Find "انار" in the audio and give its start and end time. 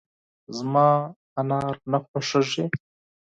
1.39-1.75